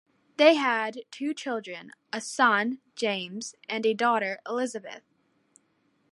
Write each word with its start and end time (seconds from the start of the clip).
They 0.37 0.55
had 0.55 1.01
two 1.11 1.35
children; 1.35 1.91
a 2.11 2.21
son, 2.21 2.81
James, 2.95 3.53
and 3.69 3.85
a 3.85 3.93
daughter, 3.93 4.39
Elizabeth. 4.49 5.03